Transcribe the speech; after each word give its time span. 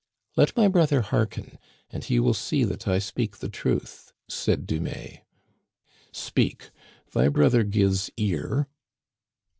Let 0.35 0.57
my 0.57 0.67
brother 0.67 1.01
hearken, 1.01 1.59
and 1.91 2.03
he 2.03 2.19
will 2.19 2.33
see 2.33 2.63
that 2.63 2.87
I 2.87 2.97
speak 2.97 3.37
the 3.37 3.49
truth," 3.49 4.13
said 4.27 4.65
Dumais. 4.65 5.21
"Speak, 6.11 6.71
thy 7.11 7.27
brother 7.27 7.63
gives 7.63 8.09
ear." 8.17 8.67